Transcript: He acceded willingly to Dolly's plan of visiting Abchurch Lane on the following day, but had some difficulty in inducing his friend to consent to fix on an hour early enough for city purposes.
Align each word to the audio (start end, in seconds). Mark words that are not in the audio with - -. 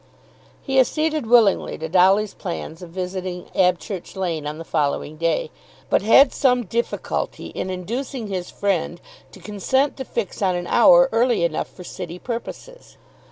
He 0.63 0.79
acceded 0.79 1.27
willingly 1.27 1.77
to 1.77 1.87
Dolly's 1.87 2.33
plan 2.33 2.71
of 2.71 2.89
visiting 2.89 3.51
Abchurch 3.53 4.15
Lane 4.15 4.47
on 4.47 4.57
the 4.57 4.63
following 4.65 5.15
day, 5.15 5.51
but 5.91 6.01
had 6.01 6.33
some 6.33 6.65
difficulty 6.65 7.49
in 7.49 7.69
inducing 7.69 8.25
his 8.25 8.49
friend 8.49 8.99
to 9.31 9.39
consent 9.39 9.97
to 9.97 10.03
fix 10.03 10.41
on 10.41 10.55
an 10.55 10.65
hour 10.65 11.07
early 11.11 11.43
enough 11.43 11.67
for 11.67 11.83
city 11.83 12.17
purposes. 12.17 12.97